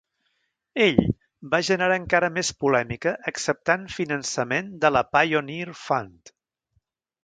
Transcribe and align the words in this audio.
Ell 0.85 0.97
va 1.51 1.59
generar 1.67 1.99
encara 2.01 2.31
més 2.39 2.51
polèmica 2.65 3.15
acceptant 3.35 3.87
finançament 4.01 4.75
de 4.85 4.95
la 4.99 5.09
Pioneer 5.15 5.81
Fund. 5.89 6.39